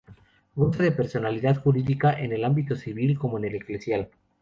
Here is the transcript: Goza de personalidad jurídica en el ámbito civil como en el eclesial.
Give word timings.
Goza 0.55 0.81
de 0.81 0.93
personalidad 0.93 1.61
jurídica 1.61 2.11
en 2.13 2.31
el 2.31 2.43
ámbito 2.43 2.75
civil 2.75 3.19
como 3.19 3.37
en 3.37 3.45
el 3.45 3.55
eclesial. 3.57 4.09